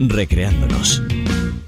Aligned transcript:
recreándonos 0.00 1.02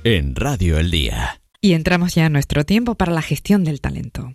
en 0.04 0.34
Radio 0.34 0.78
El 0.78 0.90
Día. 0.90 1.38
Y 1.60 1.74
entramos 1.74 2.14
ya 2.14 2.26
a 2.26 2.28
nuestro 2.30 2.64
tiempo 2.64 2.94
para 2.94 3.12
la 3.12 3.20
gestión 3.20 3.62
del 3.62 3.80
talento. 3.80 4.34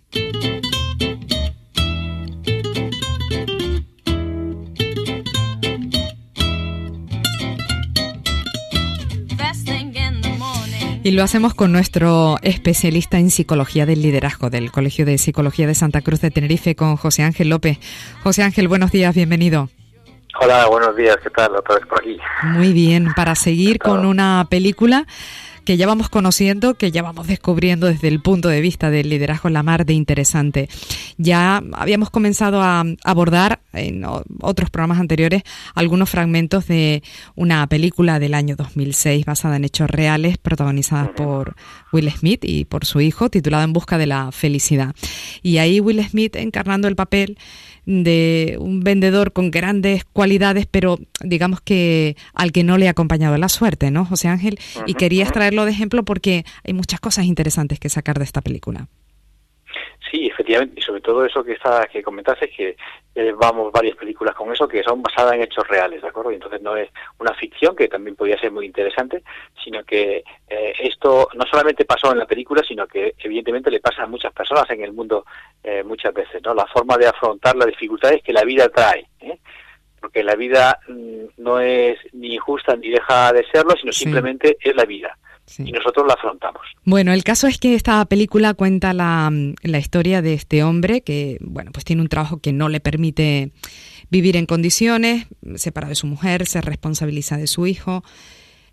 Y 11.02 11.10
lo 11.12 11.22
hacemos 11.22 11.54
con 11.54 11.72
nuestro 11.72 12.38
especialista 12.42 13.18
en 13.18 13.30
psicología 13.30 13.86
del 13.86 14.02
liderazgo 14.02 14.50
del 14.50 14.70
Colegio 14.70 15.06
de 15.06 15.18
Psicología 15.18 15.66
de 15.66 15.74
Santa 15.74 16.02
Cruz 16.02 16.20
de 16.20 16.30
Tenerife, 16.30 16.76
con 16.76 16.96
José 16.96 17.22
Ángel 17.22 17.48
López. 17.48 17.78
José 18.22 18.42
Ángel, 18.42 18.68
buenos 18.68 18.92
días, 18.92 19.14
bienvenido. 19.14 19.70
Hola, 20.40 20.66
buenos 20.68 20.94
días, 20.94 21.16
¿qué 21.22 21.30
tal? 21.30 21.56
Otra 21.56 21.76
vez 21.76 21.86
por 21.86 21.98
aquí. 22.00 22.16
Muy 22.44 22.72
bien, 22.72 23.08
para 23.16 23.34
seguir 23.34 23.78
con 23.78 24.06
una 24.06 24.46
película 24.48 25.04
que 25.68 25.76
ya 25.76 25.86
vamos 25.86 26.08
conociendo, 26.08 26.76
que 26.76 26.90
ya 26.90 27.02
vamos 27.02 27.26
descubriendo 27.26 27.88
desde 27.88 28.08
el 28.08 28.22
punto 28.22 28.48
de 28.48 28.62
vista 28.62 28.88
del 28.88 29.10
liderazgo 29.10 29.50
la 29.50 29.62
mar 29.62 29.84
de 29.84 29.92
interesante. 29.92 30.68
Ya 31.18 31.62
habíamos 31.72 32.08
comenzado 32.08 32.62
a 32.62 32.84
abordar 33.04 33.60
en 33.74 34.02
otros 34.40 34.70
programas 34.70 34.98
anteriores 34.98 35.42
algunos 35.74 36.08
fragmentos 36.08 36.68
de 36.68 37.02
una 37.34 37.66
película 37.66 38.18
del 38.18 38.32
año 38.32 38.56
2006 38.56 39.26
basada 39.26 39.56
en 39.56 39.64
hechos 39.64 39.90
reales, 39.90 40.38
protagonizada 40.38 41.12
por 41.12 41.54
Will 41.92 42.10
Smith 42.12 42.44
y 42.44 42.64
por 42.64 42.86
su 42.86 43.02
hijo, 43.02 43.28
titulada 43.28 43.64
En 43.64 43.74
busca 43.74 43.98
de 43.98 44.06
la 44.06 44.32
felicidad. 44.32 44.94
Y 45.42 45.58
ahí 45.58 45.80
Will 45.80 46.02
Smith 46.08 46.36
encarnando 46.36 46.88
el 46.88 46.96
papel 46.96 47.36
de 47.88 48.58
un 48.60 48.80
vendedor 48.80 49.32
con 49.32 49.50
grandes 49.50 50.04
cualidades, 50.04 50.66
pero 50.66 50.98
digamos 51.22 51.62
que 51.62 52.18
al 52.34 52.52
que 52.52 52.62
no 52.62 52.76
le 52.76 52.86
ha 52.86 52.90
acompañado 52.90 53.38
la 53.38 53.48
suerte, 53.48 53.90
¿no, 53.90 54.04
José 54.04 54.28
Ángel? 54.28 54.58
Y 54.86 54.92
querías 54.92 55.32
traerlo 55.32 55.64
de 55.64 55.70
ejemplo 55.70 56.04
porque 56.04 56.44
hay 56.64 56.74
muchas 56.74 57.00
cosas 57.00 57.24
interesantes 57.24 57.80
que 57.80 57.88
sacar 57.88 58.18
de 58.18 58.26
esta 58.26 58.42
película. 58.42 58.88
Sí, 60.10 60.26
efectivamente, 60.26 60.80
y 60.80 60.82
sobre 60.82 61.00
todo 61.00 61.24
eso 61.24 61.44
que 61.44 61.52
está, 61.52 61.86
que 61.86 62.02
comentaste, 62.02 62.48
que 62.48 62.76
eh, 63.14 63.32
vamos 63.36 63.70
varias 63.72 63.96
películas 63.96 64.34
con 64.34 64.50
eso, 64.52 64.66
que 64.66 64.82
son 64.82 65.02
basadas 65.02 65.34
en 65.34 65.42
hechos 65.42 65.66
reales, 65.68 66.00
¿de 66.00 66.08
acuerdo? 66.08 66.30
Y 66.30 66.36
entonces 66.36 66.62
no 66.62 66.76
es 66.76 66.88
una 67.18 67.34
ficción, 67.34 67.76
que 67.76 67.88
también 67.88 68.16
podría 68.16 68.40
ser 68.40 68.50
muy 68.50 68.64
interesante, 68.64 69.22
sino 69.62 69.84
que 69.84 70.24
eh, 70.48 70.72
esto 70.78 71.28
no 71.34 71.44
solamente 71.44 71.84
pasó 71.84 72.12
en 72.12 72.18
la 72.18 72.26
película, 72.26 72.62
sino 72.66 72.86
que 72.86 73.14
evidentemente 73.18 73.70
le 73.70 73.80
pasa 73.80 74.04
a 74.04 74.06
muchas 74.06 74.32
personas 74.32 74.68
en 74.70 74.82
el 74.82 74.92
mundo 74.92 75.26
eh, 75.62 75.82
muchas 75.82 76.14
veces, 76.14 76.42
¿no? 76.42 76.54
La 76.54 76.66
forma 76.66 76.96
de 76.96 77.08
afrontar 77.08 77.56
las 77.56 77.66
dificultades 77.66 78.22
que 78.22 78.32
la 78.32 78.44
vida 78.44 78.68
trae, 78.70 79.06
porque 80.00 80.22
la 80.22 80.36
vida 80.36 80.78
mm, 80.88 81.24
no 81.38 81.60
es 81.60 81.98
ni 82.14 82.34
injusta 82.34 82.76
ni 82.76 82.88
deja 82.88 83.32
de 83.32 83.44
serlo, 83.52 83.74
sino 83.76 83.92
simplemente 83.92 84.56
es 84.60 84.74
la 84.74 84.84
vida 84.84 85.18
y 85.58 85.72
nosotros 85.72 86.06
la 86.06 86.14
afrontamos. 86.14 86.62
Bueno, 86.84 87.12
el 87.12 87.24
caso 87.24 87.46
es 87.46 87.58
que 87.58 87.74
esta 87.74 88.04
película 88.04 88.54
cuenta 88.54 88.92
la, 88.92 89.30
la 89.62 89.78
historia 89.78 90.22
de 90.22 90.34
este 90.34 90.62
hombre 90.62 91.00
que, 91.02 91.38
bueno, 91.40 91.70
pues 91.72 91.84
tiene 91.84 92.02
un 92.02 92.08
trabajo 92.08 92.38
que 92.38 92.52
no 92.52 92.68
le 92.68 92.80
permite 92.80 93.50
vivir 94.10 94.36
en 94.36 94.46
condiciones, 94.46 95.26
separado 95.56 95.90
de 95.90 95.96
su 95.96 96.06
mujer, 96.06 96.46
se 96.46 96.60
responsabiliza 96.60 97.36
de 97.36 97.46
su 97.46 97.66
hijo, 97.66 98.02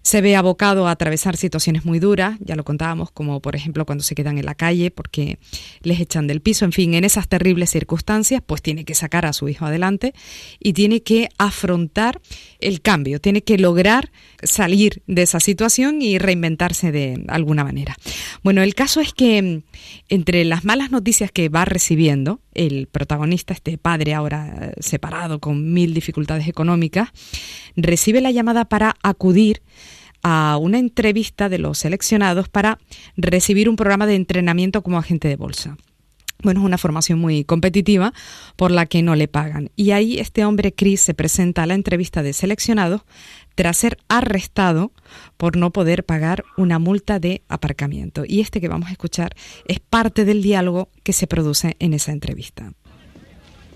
se 0.06 0.22
ve 0.22 0.36
abocado 0.36 0.88
a 0.88 0.92
atravesar 0.92 1.36
situaciones 1.36 1.84
muy 1.84 1.98
duras, 1.98 2.38
ya 2.40 2.56
lo 2.56 2.64
contábamos, 2.64 3.10
como 3.10 3.42
por 3.42 3.56
ejemplo 3.56 3.88
cuando 3.88 4.04
se 4.04 4.14
quedan 4.14 4.38
en 4.38 4.46
la 4.46 4.54
calle 4.54 4.92
porque 4.92 5.40
les 5.82 6.00
echan 6.00 6.28
del 6.28 6.42
piso, 6.42 6.64
en 6.64 6.74
fin, 6.74 6.94
en 6.94 7.04
esas 7.04 7.28
terribles 7.28 7.72
circunstancias, 7.72 8.44
pues 8.46 8.62
tiene 8.62 8.86
que 8.86 8.94
sacar 8.94 9.26
a 9.26 9.34
su 9.34 9.50
hijo 9.50 9.66
adelante 9.66 10.14
y 10.60 10.74
tiene 10.74 11.02
que 11.02 11.30
afrontar 11.40 12.22
el 12.60 12.82
cambio, 12.82 13.20
tiene 13.20 13.42
que 13.42 13.58
lograr 13.58 14.12
salir 14.44 15.02
de 15.08 15.24
esa 15.24 15.40
situación 15.40 16.04
y 16.04 16.20
reinventarse 16.20 16.92
de 16.92 17.24
alguna 17.28 17.64
manera. 17.64 17.98
Bueno, 18.44 18.62
el 18.62 18.76
caso 18.76 19.02
es 19.02 19.12
que 19.12 19.42
mm, 19.42 19.64
entre 20.10 20.46
las 20.46 20.66
malas 20.66 20.92
noticias 20.92 21.32
que 21.32 21.50
va 21.50 21.66
recibiendo, 21.66 22.42
el 22.56 22.88
protagonista, 22.88 23.54
este 23.54 23.78
padre 23.78 24.14
ahora 24.14 24.48
eh, 24.48 24.74
separado 24.80 25.40
con 25.40 25.74
mil 25.74 25.94
dificultades 25.94 26.48
económicas, 26.48 27.10
recibe 27.76 28.22
la 28.22 28.32
llamada 28.32 28.66
para 28.66 28.96
acudir 29.04 29.62
a 30.24 30.58
una 30.60 30.80
entrevista 30.80 31.50
de 31.50 31.60
los 31.60 31.78
seleccionados 31.78 32.50
para 32.50 32.80
recibir 33.16 33.70
un 33.70 33.76
programa 33.76 34.08
de 34.08 34.16
entrenamiento 34.16 34.82
como 34.82 34.98
agente 34.98 35.28
de 35.28 35.36
bolsa. 35.36 35.78
Bueno, 36.44 36.60
es 36.60 36.66
una 36.66 36.78
formación 36.78 37.20
muy 37.20 37.44
competitiva 37.44 38.14
por 38.56 38.72
la 38.72 38.86
que 38.86 39.02
no 39.02 39.16
le 39.16 39.28
pagan. 39.28 39.72
Y 39.76 39.92
ahí 39.92 40.20
este 40.20 40.46
hombre, 40.46 40.74
Chris, 40.74 41.02
se 41.02 41.14
presenta 41.14 41.64
a 41.64 41.66
la 41.66 41.74
entrevista 41.74 42.24
de 42.24 42.34
seleccionados 42.34 43.02
tras 43.56 43.78
ser 43.78 43.98
arrestado 44.10 44.92
por 45.38 45.58
no 45.58 45.72
poder 45.72 46.04
pagar 46.04 46.44
una 46.58 46.78
multa 46.78 47.20
de 47.20 47.42
aparcamiento. 47.48 48.24
Y 48.28 48.42
este 48.42 48.60
que 48.62 48.68
vamos 48.68 48.90
a 48.90 48.92
escuchar 48.92 49.34
es 49.66 49.80
parte 49.80 50.26
del 50.26 50.44
diálogo 50.44 50.90
que 51.04 51.14
se 51.14 51.26
produce 51.26 51.76
en 51.80 51.94
esa 51.94 52.12
entrevista. 52.12 52.74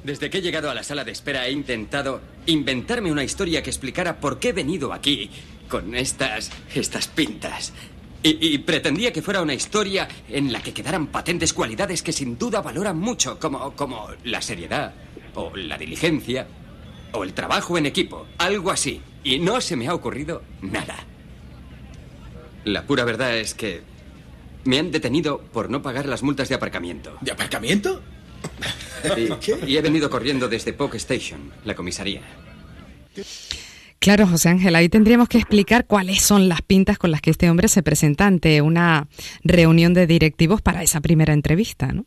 Desde 0.03 0.30
que 0.30 0.38
he 0.38 0.42
llegado 0.42 0.69
a 0.69 0.74
la 0.74 0.84
sala 0.84 1.03
de 1.03 1.12
espera 1.12 1.48
he 1.48 1.52
intentado 1.52 2.22
inventarme 2.46 3.12
una 3.12 3.24
historia 3.24 3.62
que 3.62 3.69
explicara 3.69 4.19
por 4.19 4.40
qué 4.40 4.50
he 4.50 4.53
venido 4.53 4.94
aquí 4.94 5.30
con 5.68 5.96
estas. 5.96 6.52
estas 6.74 7.08
pintas. 7.08 7.74
Y, 8.22 8.57
pretendía 8.59 9.13
que 9.13 9.22
fuera 9.22 9.41
una 9.41 9.53
historia 9.53 10.07
en 10.28 10.52
la 10.52 10.62
que 10.62 10.74
quedaran 10.74 11.07
patentes 11.07 11.53
cualidades 11.53 12.03
que 12.03 12.12
sin 12.12 12.38
duda 12.38 12.62
valoran 12.62 12.97
mucho, 13.00 13.40
como, 13.40 13.74
como 13.75 14.09
la 14.25 14.41
seriedad, 14.41 14.94
o 15.35 15.56
la 15.56 15.78
diligencia, 15.78 16.46
o 17.13 17.24
el 17.24 17.34
trabajo 17.34 17.78
en 17.78 17.85
equipo, 17.85 18.28
algo 18.38 18.72
así. 18.72 19.02
Y 19.24 19.40
no 19.40 19.62
se 19.62 19.78
me 19.78 19.88
ha 19.88 19.94
ocurrido 19.94 20.44
nada. 20.62 20.97
La 22.66 22.85
pura 22.85 23.06
verdad 23.06 23.38
es 23.38 23.53
que 23.53 23.84
me 24.66 24.80
han 24.80 24.91
detenido 24.91 25.40
por 25.40 25.69
no 25.69 25.81
pagar 25.81 26.06
las 26.06 26.22
multas 26.22 26.50
de 26.50 26.56
aparcamiento. 26.56 27.18
¿De 27.22 27.31
aparcamiento? 27.31 28.01
Y, 29.16 29.72
y 29.72 29.78
he 29.78 29.81
venido 29.81 30.09
corriendo 30.09 30.50
desde 30.50 30.74
Poke 30.74 30.97
Station, 30.97 31.53
la 31.63 31.74
comisaría. 31.74 32.22
Claro, 34.00 34.26
José 34.28 34.48
Ángel, 34.50 34.76
ahí 34.76 34.88
tendríamos 34.88 35.28
que 35.28 35.38
explicar 35.38 35.86
cuáles 35.86 36.22
son 36.22 36.48
las 36.48 36.62
pintas 36.62 36.98
con 36.98 37.12
las 37.12 37.22
que 37.22 37.32
este 37.32 37.50
hombre 37.50 37.68
se 37.68 37.84
presenta 37.84 38.26
ante 38.28 38.62
una 38.62 39.10
reunión 39.44 39.94
de 39.94 40.08
directivos 40.08 40.62
para 40.62 40.84
esa 40.84 41.02
primera 41.02 41.34
entrevista, 41.34 41.92
¿no? 41.92 42.06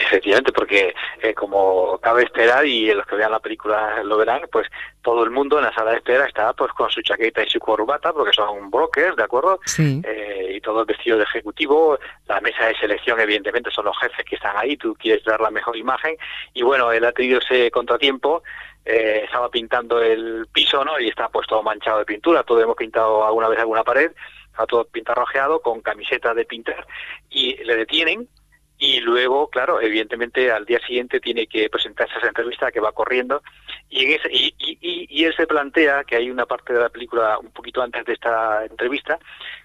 Efectivamente, 0.00 0.52
porque 0.52 0.94
eh, 1.22 1.34
como 1.34 1.98
cabe 1.98 2.22
esperar 2.22 2.64
y 2.64 2.92
los 2.94 3.04
que 3.06 3.16
vean 3.16 3.32
la 3.32 3.40
película 3.40 4.02
lo 4.04 4.16
verán, 4.16 4.42
pues 4.50 4.68
todo 5.02 5.24
el 5.24 5.30
mundo 5.30 5.58
en 5.58 5.64
la 5.64 5.74
sala 5.74 5.90
de 5.90 5.96
espera 5.96 6.26
está 6.26 6.52
pues 6.52 6.72
con 6.72 6.88
su 6.90 7.02
chaqueta 7.02 7.42
y 7.42 7.50
su 7.50 7.58
corbata 7.58 8.12
porque 8.12 8.32
son 8.32 8.70
brokers, 8.70 9.16
¿de 9.16 9.24
acuerdo? 9.24 9.58
Sí. 9.64 10.00
Eh, 10.04 10.52
y 10.54 10.60
todo 10.60 10.84
vestido 10.84 11.16
de 11.16 11.24
ejecutivo. 11.24 11.98
La 12.26 12.40
mesa 12.40 12.66
de 12.66 12.76
selección, 12.76 13.18
evidentemente, 13.18 13.70
son 13.70 13.86
los 13.86 13.98
jefes 13.98 14.24
que 14.24 14.36
están 14.36 14.56
ahí. 14.56 14.76
Tú 14.76 14.94
quieres 14.94 15.24
dar 15.24 15.40
la 15.40 15.50
mejor 15.50 15.76
imagen 15.76 16.16
y 16.54 16.62
bueno, 16.62 16.92
él 16.92 17.04
ha 17.04 17.12
tenido 17.12 17.40
ese 17.40 17.70
contratiempo. 17.70 18.42
Eh, 18.84 19.22
estaba 19.24 19.50
pintando 19.50 20.00
el 20.00 20.46
piso, 20.52 20.84
¿no? 20.84 20.98
Y 21.00 21.08
está 21.08 21.28
pues 21.28 21.46
todo 21.48 21.62
manchado 21.62 21.98
de 21.98 22.04
pintura. 22.04 22.44
Todos 22.44 22.62
hemos 22.62 22.76
pintado 22.76 23.26
alguna 23.26 23.48
vez 23.48 23.58
alguna 23.58 23.82
pared. 23.82 24.12
Está 24.46 24.66
todo 24.66 24.84
pintarrojeado 24.84 25.60
con 25.60 25.80
camiseta 25.80 26.34
de 26.34 26.44
pintar 26.44 26.86
y 27.30 27.56
le 27.64 27.76
detienen 27.76 28.28
y 28.78 29.00
luego, 29.00 29.50
claro, 29.50 29.80
evidentemente 29.80 30.52
al 30.52 30.64
día 30.64 30.78
siguiente 30.86 31.18
tiene 31.18 31.48
que 31.48 31.68
presentarse 31.68 32.16
esa 32.16 32.28
entrevista 32.28 32.70
que 32.70 32.80
va 32.80 32.92
corriendo 32.92 33.42
y, 33.88 34.04
en 34.04 34.12
ese, 34.12 34.28
y, 34.32 34.54
y, 34.58 35.06
y, 35.10 35.24
él 35.24 35.34
se 35.36 35.48
plantea 35.48 36.04
que 36.04 36.14
hay 36.14 36.30
una 36.30 36.46
parte 36.46 36.72
de 36.72 36.80
la 36.80 36.88
película 36.88 37.38
un 37.38 37.50
poquito 37.50 37.82
antes 37.82 38.04
de 38.04 38.12
esta 38.12 38.64
entrevista 38.64 39.18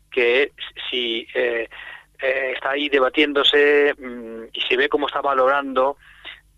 que 0.09 0.53
si 0.89 1.27
eh, 1.35 1.69
eh, 2.19 2.51
está 2.55 2.71
ahí 2.71 2.89
debatiéndose 2.89 3.93
mm, 3.97 4.45
y 4.51 4.61
se 4.61 4.77
ve 4.77 4.89
cómo 4.89 5.07
está 5.07 5.21
valorando 5.21 5.97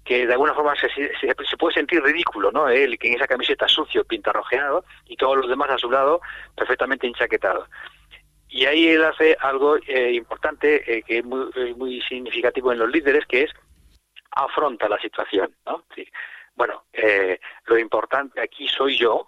que 0.06 0.28
de 0.28 0.34
alguna 0.34 0.54
forma 0.54 0.76
se, 0.76 0.88
se, 0.90 1.58
puede 1.58 1.74
sentir 1.74 2.02
ridículo, 2.04 2.52
¿no? 2.52 2.70
Él 2.70 2.98
que 3.00 3.08
en 3.08 3.16
esa 3.16 3.28
camiseta 3.28 3.68
sucio, 3.68 4.06
pintarrojeado 4.06 4.86
y 5.08 5.18
todos 5.18 5.36
los 5.36 5.50
demás 5.50 5.72
a 5.72 5.80
su 5.80 5.90
lado 5.90 6.22
perfectamente 6.56 7.08
enchaquetados. 7.08 7.68
Y 8.50 8.66
ahí 8.66 8.88
él 8.88 9.04
hace 9.04 9.36
algo 9.40 9.78
eh, 9.88 10.14
importante 10.14 10.98
eh, 10.98 11.04
que 11.04 11.20
es 11.20 11.26
muy, 11.26 11.50
eh, 11.56 11.74
muy, 11.76 12.02
significativo 12.02 12.72
en 12.72 12.80
los 12.80 12.90
líderes, 12.90 13.26
que 13.26 13.44
es 13.44 13.52
afronta 14.32 14.88
la 14.88 15.00
situación. 15.00 15.56
¿no? 15.66 15.84
Sí. 15.96 16.06
Bueno, 16.56 16.86
lo 17.66 17.78
importante 17.78 18.40
aquí 18.40 18.68
soy 18.68 18.98
yo, 18.98 19.26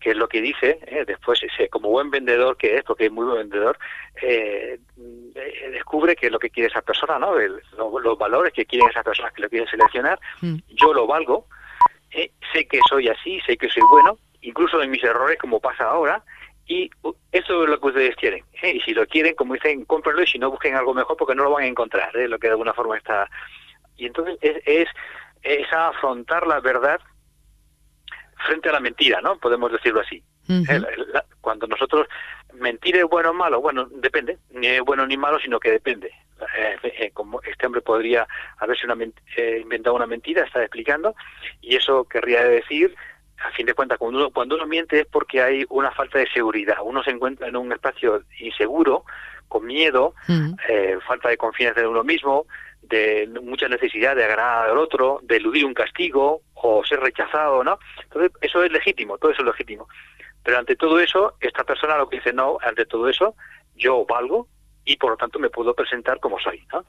que 0.00 0.10
es 0.10 0.16
lo 0.16 0.28
que 0.28 0.40
dice, 0.40 0.80
después 1.06 1.42
ese, 1.42 1.68
como 1.68 1.90
buen 1.90 2.10
vendedor 2.10 2.56
que 2.56 2.76
es, 2.76 2.84
porque 2.84 3.06
es 3.06 3.12
muy 3.12 3.26
buen 3.26 3.48
vendedor, 3.48 3.78
descubre 5.70 6.16
que 6.16 6.26
es 6.26 6.32
lo 6.32 6.38
que 6.38 6.48
quiere 6.48 6.70
esa 6.70 6.80
persona, 6.80 7.18
¿no? 7.18 7.36
los 7.36 8.18
valores 8.18 8.54
que 8.54 8.64
quieren 8.64 8.88
esas 8.88 9.04
personas 9.04 9.34
que 9.34 9.42
lo 9.42 9.50
quieren 9.50 9.68
seleccionar, 9.68 10.18
mm. 10.40 10.56
yo 10.68 10.94
lo 10.94 11.06
valgo, 11.06 11.48
sé 12.52 12.66
que 12.66 12.80
soy 12.88 13.08
así, 13.08 13.40
sé 13.46 13.58
que 13.58 13.68
soy 13.68 13.82
bueno, 13.90 14.18
incluso 14.40 14.80
en 14.82 14.90
mis 14.90 15.04
errores, 15.04 15.38
como 15.38 15.60
pasa 15.60 15.84
ahora, 15.84 16.24
y 16.66 16.90
eso 17.32 17.64
es 17.64 17.70
lo 17.70 17.80
que 17.80 17.86
ustedes 17.86 18.16
quieren. 18.16 18.44
¿eh? 18.62 18.72
Y 18.76 18.80
si 18.80 18.94
lo 18.94 19.06
quieren, 19.06 19.34
como 19.34 19.54
dicen, 19.54 19.84
cómprenlo 19.84 20.22
y 20.22 20.26
si 20.26 20.38
no, 20.38 20.50
busquen 20.50 20.74
algo 20.74 20.94
mejor 20.94 21.16
porque 21.16 21.34
no 21.34 21.44
lo 21.44 21.50
van 21.50 21.64
a 21.64 21.68
encontrar, 21.68 22.16
¿eh? 22.16 22.28
lo 22.28 22.38
que 22.38 22.46
de 22.46 22.52
alguna 22.52 22.72
forma 22.72 22.96
está. 22.96 23.28
Y 23.96 24.06
entonces 24.06 24.38
es, 24.40 24.62
es, 24.64 24.88
es 25.42 25.72
afrontar 25.72 26.46
la 26.46 26.60
verdad 26.60 27.00
frente 28.46 28.68
a 28.68 28.72
la 28.72 28.80
mentira, 28.80 29.20
¿no? 29.20 29.38
Podemos 29.38 29.72
decirlo 29.72 30.00
así. 30.00 30.22
cuando 31.40 31.66
nosotros 31.66 32.06
mentir 32.54 32.96
es 32.96 33.04
bueno 33.04 33.30
o 33.30 33.34
malo, 33.34 33.60
bueno, 33.60 33.86
depende, 33.90 34.38
ni 34.50 34.66
es 34.66 34.80
bueno 34.82 35.06
ni 35.06 35.16
malo, 35.16 35.38
sino 35.40 35.58
que 35.58 35.70
depende. 35.70 36.10
Eh, 36.56 36.76
eh, 36.82 37.10
como 37.12 37.40
este 37.42 37.66
hombre 37.66 37.80
podría 37.80 38.26
haberse 38.58 38.86
una, 38.86 38.96
eh, 39.36 39.58
inventado 39.60 39.96
una 39.96 40.06
mentira, 40.06 40.44
está 40.44 40.60
explicando, 40.60 41.14
y 41.60 41.76
eso 41.76 42.04
querría 42.04 42.44
decir, 42.44 42.94
a 43.38 43.50
fin 43.52 43.66
de 43.66 43.74
cuentas, 43.74 43.98
cuando 43.98 44.18
uno, 44.18 44.30
cuando 44.30 44.54
uno 44.56 44.66
miente 44.66 45.00
es 45.00 45.06
porque 45.06 45.42
hay 45.42 45.64
una 45.68 45.90
falta 45.90 46.18
de 46.18 46.28
seguridad. 46.28 46.76
Uno 46.82 47.02
se 47.02 47.10
encuentra 47.10 47.48
en 47.48 47.56
un 47.56 47.72
espacio 47.72 48.22
inseguro, 48.38 49.04
con 49.48 49.66
miedo, 49.66 50.14
falta 51.06 51.28
de 51.28 51.36
confianza 51.36 51.80
en 51.80 51.86
uno 51.86 52.02
mismo, 52.02 52.46
de 52.82 53.28
mucha 53.42 53.68
necesidad 53.68 54.16
de 54.16 54.24
agradar 54.24 54.70
al 54.70 54.78
otro, 54.78 55.20
de 55.22 55.36
eludir 55.36 55.64
un 55.64 55.74
castigo 55.74 56.42
o 56.54 56.84
ser 56.84 57.00
rechazado, 57.00 57.62
¿no? 57.64 57.78
Entonces, 58.02 58.32
eso 58.40 58.62
es 58.62 58.72
legítimo, 58.72 59.18
todo 59.18 59.30
eso 59.30 59.42
es 59.42 59.46
legítimo. 59.46 59.88
Pero 60.42 60.58
ante 60.58 60.76
todo 60.76 61.00
eso, 61.00 61.34
esta 61.40 61.64
persona 61.64 61.96
lo 61.96 62.08
que 62.08 62.16
dice, 62.16 62.32
no, 62.32 62.58
ante 62.62 62.84
todo 62.84 63.08
eso, 63.08 63.34
yo 63.76 64.04
valgo 64.04 64.48
y 64.84 64.96
por 64.96 65.12
lo 65.12 65.16
tanto 65.16 65.38
me 65.38 65.50
puedo 65.50 65.74
presentar 65.74 66.20
como 66.20 66.38
soy, 66.38 66.66
¿no? 66.72 66.84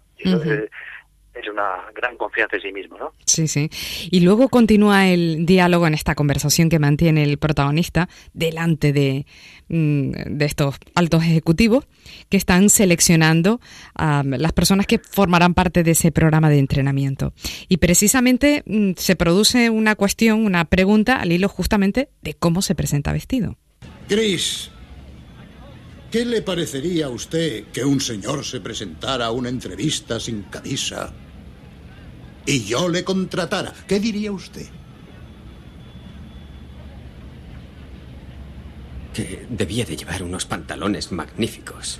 Es, 1.35 1.47
una 1.47 1.85
gran 1.93 2.17
confianza 2.17 2.55
en 2.57 2.61
sí 2.61 2.71
mismo, 2.71 2.97
¿no? 2.97 3.13
Sí, 3.25 3.47
sí. 3.47 3.69
Y 4.11 4.21
luego 4.21 4.49
continúa 4.49 5.07
el 5.07 5.45
diálogo 5.45 5.87
en 5.87 5.93
esta 5.93 6.15
conversación 6.15 6.69
que 6.69 6.79
mantiene 6.79 7.23
el 7.23 7.37
protagonista 7.37 8.09
delante 8.33 8.93
de, 8.93 9.25
mm, 9.69 10.11
de 10.37 10.45
estos 10.45 10.75
altos 10.95 11.23
ejecutivos 11.23 11.87
que 12.29 12.37
están 12.37 12.69
seleccionando 12.69 13.59
a 13.95 14.23
las 14.25 14.53
personas 14.53 14.87
que 14.87 14.99
formarán 14.99 15.53
parte 15.53 15.83
de 15.83 15.91
ese 15.91 16.11
programa 16.11 16.49
de 16.49 16.59
entrenamiento. 16.59 17.33
Y 17.69 17.77
precisamente 17.77 18.63
mm, 18.65 18.91
se 18.97 19.15
produce 19.15 19.69
una 19.69 19.95
cuestión, 19.95 20.45
una 20.45 20.65
pregunta 20.65 21.17
al 21.17 21.31
hilo 21.31 21.49
justamente 21.49 22.09
de 22.21 22.33
cómo 22.33 22.61
se 22.61 22.75
presenta 22.75 23.13
vestido. 23.13 23.57
Chris, 24.07 24.69
¿qué 26.11 26.25
le 26.25 26.41
parecería 26.41 27.07
a 27.07 27.09
usted 27.09 27.65
que 27.73 27.83
un 27.83 27.99
señor 27.99 28.45
se 28.45 28.61
presentara 28.61 29.25
a 29.25 29.31
una 29.31 29.49
entrevista 29.49 30.19
sin 30.19 30.43
camisa 30.43 31.13
y 32.45 32.65
yo 32.65 32.89
le 32.89 33.03
contratara? 33.03 33.73
¿Qué 33.87 33.99
diría 33.99 34.31
usted? 34.31 34.67
Que 39.13 39.45
debía 39.49 39.85
de 39.85 39.95
llevar 39.95 40.23
unos 40.23 40.45
pantalones 40.45 41.11
magníficos. 41.11 41.99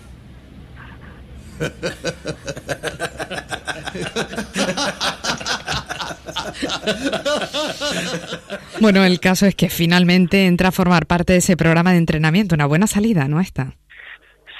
Bueno, 8.81 9.03
el 9.05 9.19
caso 9.19 9.45
es 9.45 9.55
que 9.55 9.69
finalmente 9.69 10.45
entra 10.45 10.69
a 10.69 10.71
formar 10.71 11.05
parte 11.05 11.33
de 11.33 11.39
ese 11.39 11.57
programa 11.57 11.91
de 11.91 11.97
entrenamiento. 11.97 12.55
Una 12.55 12.65
buena 12.65 12.87
salida, 12.87 13.27
¿no? 13.27 13.39
Está. 13.39 13.75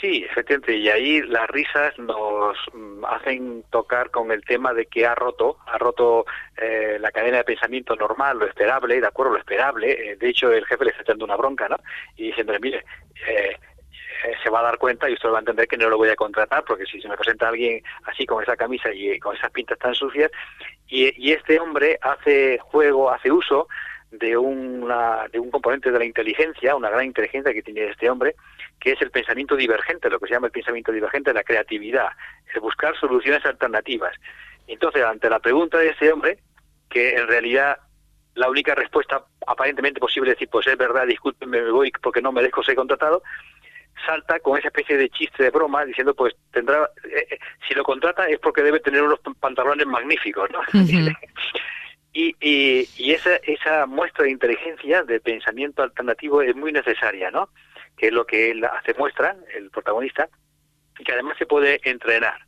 Sí, 0.06 0.24
efectivamente, 0.24 0.78
y 0.78 0.88
ahí 0.88 1.20
las 1.24 1.50
risas 1.50 1.98
nos 1.98 2.56
mm, 2.72 3.04
hacen 3.06 3.64
tocar 3.72 4.12
con 4.12 4.32
el 4.32 4.44
tema 4.44 4.72
de 4.72 4.86
que 4.86 5.04
ha 5.04 5.16
roto, 5.16 5.58
ha 5.66 5.80
roto 5.80 6.28
eh, 6.58 7.00
la 7.00 7.12
cadena 7.12 7.38
de 7.38 7.44
pensamiento 7.44 7.96
normal, 7.96 8.38
lo 8.38 8.46
esperable, 8.46 9.02
de 9.02 9.08
acuerdo, 9.08 9.34
lo 9.34 9.40
esperable. 9.40 10.12
Eh, 10.12 10.16
de 10.16 10.30
hecho, 10.30 10.52
el 10.54 10.64
jefe 10.68 10.86
le 10.86 10.92
está 10.92 11.02
echando 11.02 11.26
una 11.26 11.36
bronca, 11.36 11.68
¿no? 11.68 11.78
Y 12.18 12.28
diciéndole, 12.28 12.60
mire, 12.60 12.86
eh, 13.28 13.58
se 14.44 14.50
va 14.52 14.60
a 14.60 14.64
dar 14.64 14.78
cuenta 14.78 15.10
y 15.10 15.14
usted 15.14 15.30
va 15.30 15.38
a 15.38 15.40
entender 15.40 15.68
que 15.68 15.78
no 15.78 15.90
lo 15.90 15.98
voy 15.98 16.10
a 16.10 16.16
contratar 16.16 16.64
porque 16.66 16.86
si 16.86 17.02
se 17.02 17.10
me 17.10 17.18
presenta 17.18 17.48
alguien 17.48 17.82
así 18.04 18.28
con 18.28 18.44
esa 18.44 18.56
camisa 18.56 18.94
y 18.94 19.18
con 19.18 19.36
esas 19.36 19.50
pintas 19.50 19.80
tan 19.80 19.96
sucias 19.96 20.30
y, 20.88 21.12
y 21.18 21.32
este 21.32 21.60
hombre 21.60 21.98
hace 22.00 22.60
juego, 22.60 23.10
hace 23.10 23.32
uso 23.32 23.68
de, 24.12 24.38
una, 24.38 25.28
de 25.32 25.40
un 25.40 25.52
componente 25.52 25.92
de 25.92 26.00
la 26.00 26.06
inteligencia, 26.06 26.76
una 26.76 26.90
gran 26.90 27.06
inteligencia 27.06 27.54
que 27.54 27.64
tiene 27.64 27.90
este 27.90 28.10
hombre, 28.10 28.36
que 28.80 28.92
es 28.92 29.02
el 29.02 29.12
pensamiento 29.12 29.56
divergente, 29.56 30.10
lo 30.10 30.20
que 30.20 30.28
se 30.28 30.34
llama 30.34 30.48
el 30.48 30.54
pensamiento 30.54 30.92
divergente, 30.92 31.34
la 31.34 31.44
creatividad, 31.44 32.10
el 32.54 32.62
buscar 32.62 32.96
soluciones 32.98 33.46
alternativas. 33.46 34.16
Entonces, 34.68 35.04
ante 35.04 35.30
la 35.30 35.40
pregunta 35.40 35.78
de 35.78 35.90
ese 35.90 36.12
hombre, 36.12 36.40
que 36.90 37.16
en 37.16 37.28
realidad 37.28 37.78
la 38.36 38.50
única 38.50 38.76
respuesta 38.76 39.24
aparentemente 39.48 40.00
posible 40.00 40.32
es 40.32 40.36
decir, 40.36 40.50
pues 40.50 40.68
es 40.68 40.78
verdad, 40.78 41.08
discúlpenme, 41.08 41.62
me 41.62 41.72
voy 41.72 41.92
porque 42.02 42.22
no 42.22 42.32
merezco 42.32 42.64
ser 42.64 42.76
contratado, 42.76 43.24
salta 44.06 44.40
con 44.40 44.58
esa 44.58 44.68
especie 44.68 44.98
de 44.98 45.10
chiste 45.10 45.44
de 45.44 45.50
broma 45.50 45.86
diciendo 45.86 46.14
pues 46.14 46.36
tendrá 46.52 46.90
eh, 47.04 47.28
eh, 47.32 47.40
si 47.68 47.74
lo 47.74 47.84
contrata 47.84 48.28
es 48.28 48.40
porque 48.40 48.62
debe 48.62 48.80
tener 48.80 49.02
unos 49.04 49.20
pantalones 49.40 49.88
magníficos 49.88 50.50
¿no? 50.52 50.60
y, 52.14 52.36
y, 52.40 52.90
y, 52.98 53.12
esa 53.12 53.36
esa 53.38 53.86
muestra 53.86 54.26
de 54.26 54.32
inteligencia 54.32 55.04
de 55.04 55.20
pensamiento 55.20 55.84
alternativo 55.84 56.42
es 56.42 56.56
muy 56.56 56.72
necesaria 56.72 57.32
no 57.32 57.50
que 57.98 58.08
es 58.08 58.14
lo 58.14 58.26
que 58.26 58.52
él 58.52 58.64
hace 58.66 58.94
muestra, 58.94 59.36
el 59.56 59.70
protagonista, 59.70 60.30
y 61.00 61.04
que 61.04 61.14
además 61.14 61.38
se 61.38 61.46
puede 61.46 61.80
entrenar 61.84 62.40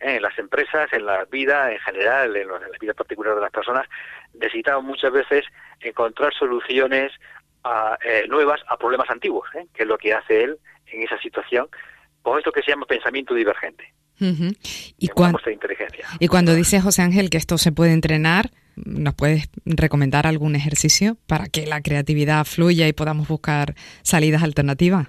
¿eh? 0.00 0.16
en 0.16 0.22
las 0.22 0.38
empresas, 0.38 0.92
en 0.92 1.06
la 1.06 1.24
vida 1.24 1.72
en 1.72 1.78
general, 1.80 2.36
en, 2.36 2.48
la 2.48 2.60
vida 2.80 2.94
particular 2.94 3.34
de 3.34 3.40
las 3.40 3.50
personas, 3.50 3.86
necesitamos 4.34 4.84
muchas 4.84 5.12
veces 5.12 5.44
encontrar 5.80 6.32
soluciones 6.34 7.12
eh, 8.04 8.26
nuevas 8.28 8.60
a 8.68 8.76
problemas 8.76 9.10
antiguos, 9.10 9.48
¿eh? 9.54 9.66
que 9.74 9.82
es 9.82 9.88
lo 9.88 9.98
que 9.98 10.14
hace 10.14 10.44
él 10.44 10.58
en 10.86 11.02
esa 11.02 11.18
situación, 11.18 11.68
con 12.22 12.38
esto 12.38 12.52
que 12.52 12.62
se 12.62 12.70
llama 12.70 12.86
pensamiento 12.86 13.34
divergente. 13.34 13.92
¿Y, 14.18 15.08
cuando, 15.08 15.38
y 16.20 16.28
cuando 16.28 16.54
dice 16.54 16.80
José 16.80 17.02
Ángel 17.02 17.28
que 17.28 17.36
esto 17.36 17.58
se 17.58 17.70
puede 17.70 17.92
entrenar, 17.92 18.50
¿Nos 18.76 19.14
puedes 19.14 19.48
recomendar 19.64 20.26
algún 20.26 20.54
ejercicio 20.54 21.16
para 21.26 21.46
que 21.46 21.66
la 21.66 21.80
creatividad 21.80 22.44
fluya 22.44 22.86
y 22.86 22.92
podamos 22.92 23.26
buscar 23.28 23.74
salidas 24.02 24.42
alternativas? 24.42 25.08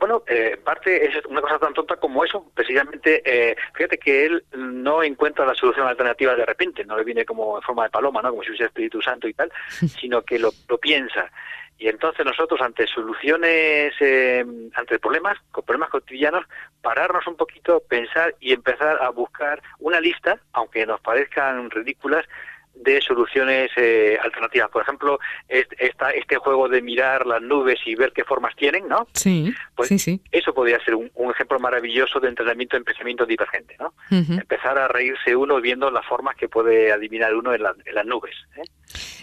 Bueno, 0.00 0.24
eh, 0.26 0.56
parte 0.62 1.06
es 1.06 1.24
una 1.26 1.40
cosa 1.40 1.58
tan 1.58 1.72
tonta 1.72 1.96
como 1.96 2.24
eso. 2.24 2.50
Precisamente, 2.54 3.22
eh, 3.24 3.56
fíjate 3.74 3.98
que 3.98 4.26
él 4.26 4.44
no 4.56 5.02
encuentra 5.02 5.46
la 5.46 5.54
solución 5.54 5.86
alternativa 5.86 6.34
de 6.34 6.44
repente, 6.44 6.84
no 6.84 6.96
le 6.96 7.04
viene 7.04 7.24
como 7.24 7.56
en 7.56 7.62
forma 7.62 7.84
de 7.84 7.90
paloma, 7.90 8.20
¿no? 8.20 8.30
como 8.30 8.42
si 8.42 8.48
fuese 8.48 8.64
Espíritu 8.64 9.00
Santo 9.00 9.28
y 9.28 9.34
tal, 9.34 9.50
sino 10.00 10.22
que 10.22 10.38
lo, 10.38 10.50
lo 10.68 10.78
piensa. 10.78 11.30
Y 11.78 11.88
entonces 11.88 12.24
nosotros 12.24 12.60
ante 12.62 12.86
soluciones, 12.86 13.92
eh, 14.00 14.44
ante 14.74 14.98
problemas, 14.98 15.38
con 15.50 15.64
problemas 15.64 15.90
cotidianos, 15.90 16.44
pararnos 16.80 17.26
un 17.26 17.36
poquito, 17.36 17.82
pensar 17.86 18.34
y 18.40 18.52
empezar 18.52 19.02
a 19.02 19.10
buscar 19.10 19.62
una 19.78 20.00
lista, 20.00 20.40
aunque 20.52 20.86
nos 20.86 21.00
parezcan 21.00 21.70
ridículas, 21.70 22.24
de 22.76 23.00
soluciones 23.00 23.70
eh, 23.76 24.18
alternativas. 24.22 24.70
Por 24.70 24.82
ejemplo, 24.82 25.18
esta, 25.48 26.10
este 26.10 26.36
juego 26.36 26.68
de 26.68 26.82
mirar 26.82 27.26
las 27.26 27.42
nubes 27.42 27.78
y 27.86 27.94
ver 27.94 28.12
qué 28.12 28.24
formas 28.24 28.54
tienen, 28.56 28.88
¿no? 28.88 29.08
Sí, 29.12 29.52
pues 29.74 29.88
sí, 29.88 29.98
sí. 29.98 30.20
Eso 30.30 30.54
podría 30.54 30.78
ser 30.84 30.94
un, 30.94 31.10
ejemplo 31.30 31.58
maravilloso 31.58 32.20
de 32.20 32.28
entrenamiento 32.28 32.76
en 32.76 32.84
pensamiento 32.84 33.26
divergente, 33.26 33.76
¿no? 33.78 33.92
Empezar 34.10 34.78
a 34.78 34.88
reírse 34.88 35.34
uno 35.36 35.60
viendo 35.60 35.90
las 35.90 36.06
formas 36.06 36.36
que 36.36 36.48
puede 36.48 36.92
adivinar 36.92 37.34
uno 37.34 37.54
en, 37.54 37.62
las 37.62 38.06
nubes. 38.06 38.34
¿eh? 38.56 38.62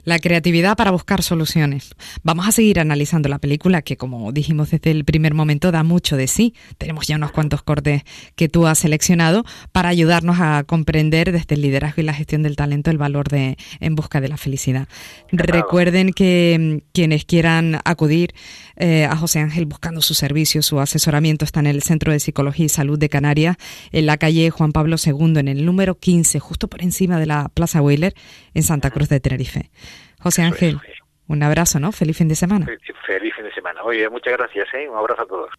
La 0.03 0.19
creatividad 0.19 0.75
para 0.75 0.91
buscar 0.91 1.23
soluciones. 1.23 1.95
Vamos 2.23 2.47
a 2.47 2.51
seguir 2.51 2.79
analizando 2.79 3.29
la 3.29 3.39
película 3.39 3.81
que, 3.81 3.97
como 3.97 4.31
dijimos 4.31 4.71
desde 4.71 4.91
el 4.91 5.05
primer 5.05 5.33
momento, 5.33 5.71
da 5.71 5.83
mucho 5.83 6.17
de 6.17 6.27
sí. 6.27 6.53
Tenemos 6.77 7.07
ya 7.07 7.15
unos 7.15 7.31
cuantos 7.31 7.63
cortes 7.63 8.03
que 8.35 8.49
tú 8.49 8.67
has 8.67 8.79
seleccionado 8.79 9.45
para 9.71 9.89
ayudarnos 9.89 10.37
a 10.39 10.63
comprender 10.63 11.31
desde 11.31 11.55
el 11.55 11.61
liderazgo 11.61 12.01
y 12.01 12.05
la 12.05 12.13
gestión 12.13 12.43
del 12.43 12.55
talento 12.55 12.91
el 12.91 12.97
valor 12.97 13.29
de 13.29 13.57
en 13.79 13.95
busca 13.95 14.21
de 14.21 14.27
la 14.27 14.37
felicidad. 14.37 14.87
Recuerden 15.31 16.13
que 16.13 16.57
mm, 16.59 16.89
quienes 16.93 17.25
quieran 17.25 17.79
acudir 17.85 18.33
eh, 18.75 19.05
a 19.05 19.15
José 19.15 19.39
Ángel 19.39 19.65
buscando 19.65 20.01
su 20.01 20.13
servicio, 20.13 20.61
su 20.61 20.79
asesoramiento 20.79 21.45
está 21.45 21.59
en 21.59 21.67
el 21.67 21.83
Centro 21.83 22.11
de 22.11 22.19
Psicología 22.19 22.65
y 22.65 22.69
Salud 22.69 22.97
de 22.97 23.09
Canarias, 23.09 23.57
en 23.91 24.05
la 24.05 24.17
calle 24.17 24.49
Juan 24.49 24.71
Pablo 24.71 24.95
II, 25.03 25.37
en 25.37 25.47
el 25.47 25.65
número 25.65 25.95
15, 25.95 26.39
justo 26.39 26.67
por 26.67 26.81
encima 26.81 27.19
de 27.19 27.25
la 27.25 27.49
Plaza 27.53 27.81
Wheeler, 27.81 28.13
en 28.53 28.63
Santa 28.63 28.91
Cruz 28.91 29.09
de 29.09 29.19
Tenerife. 29.53 29.71
José 30.19 30.41
Ángel, 30.41 30.79
un 31.27 31.43
abrazo, 31.43 31.79
¿no? 31.79 31.91
Feliz 31.91 32.17
fin 32.17 32.27
de 32.27 32.35
semana. 32.35 32.65
Feliz 33.05 33.33
fin 33.35 33.45
de 33.45 33.53
semana. 33.53 33.83
Oye, 33.83 34.09
muchas 34.09 34.33
gracias, 34.33 34.67
¿eh? 34.73 34.87
Un 34.89 34.97
abrazo 34.97 35.23
a 35.23 35.25
todos. 35.25 35.51